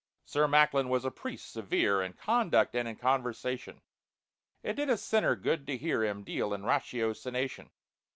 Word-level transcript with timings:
SIR 0.25 0.47
MACKLIN 0.47 0.89
was 0.89 1.05
a 1.05 1.11
priest 1.11 1.51
severe 1.53 2.01
In 2.01 2.13
conduct 2.13 2.75
and 2.75 2.87
in 2.87 2.95
conversation, 2.95 3.83
It 4.63 4.73
did 4.73 4.89
a 4.89 4.97
sinner 4.97 5.35
good 5.35 5.67
to 5.67 5.77
hear 5.77 6.03
Him 6.03 6.23
deal 6.23 6.55
in 6.55 6.63
ratiocination. 6.65 7.69